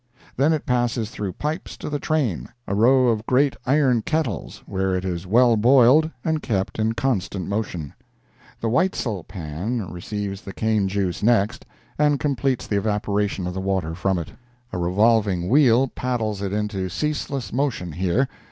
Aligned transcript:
Then 0.35 0.51
it 0.51 0.65
passes 0.65 1.11
through 1.11 1.33
pipes 1.33 1.77
to 1.77 1.87
the 1.87 1.99
"train"—a 1.99 2.73
row 2.73 3.09
of 3.09 3.23
great 3.27 3.55
iron 3.67 4.01
kettles, 4.01 4.63
where 4.65 4.95
it 4.95 5.05
is 5.05 5.27
well 5.27 5.55
boiled 5.55 6.09
and 6.25 6.41
kept 6.41 6.79
in 6.79 6.93
constant 6.93 7.47
motion. 7.47 7.93
The 8.59 8.67
Weitzel 8.67 9.23
pan 9.25 9.91
receives 9.91 10.41
the 10.41 10.53
cane 10.53 10.87
juice 10.87 11.21
next, 11.21 11.67
and 11.99 12.19
completes 12.19 12.65
the 12.65 12.77
evaporation 12.77 13.45
of 13.45 13.53
the 13.53 13.61
water 13.61 13.93
from 13.93 14.17
it. 14.17 14.31
A 14.73 14.79
revolving 14.79 15.47
wheel 15.49 15.87
paddles 15.89 16.41
it 16.41 16.51
into 16.51 16.89
ceaseless 16.89 17.53
motion 17.53 17.91
here. 17.91 18.27